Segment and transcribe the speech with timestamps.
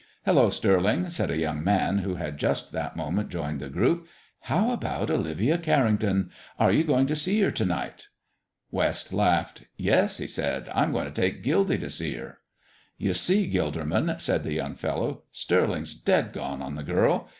[0.25, 4.07] "Hullo, Stirling," said a young man who had just that moment joined the group.
[4.39, 6.31] "How about Olivia Carrington?
[6.57, 8.07] Are you going to see her to night?"
[8.71, 9.65] West laughed.
[9.77, 12.39] "Yes," he said, "I'm going to take Gildy to see her."
[12.97, 17.29] "You see, Gilderman," said the young fellow, "Stirling's dead gone on the girl.